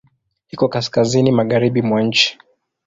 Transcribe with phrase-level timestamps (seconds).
[0.53, 2.37] Iko kaskazini magharibi mwa nchi.